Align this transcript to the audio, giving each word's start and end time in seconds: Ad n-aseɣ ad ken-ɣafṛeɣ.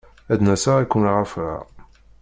Ad 0.33 0.39
n-aseɣ 0.41 0.75
ad 0.77 0.87
ken-ɣafṛeɣ. 0.91 1.63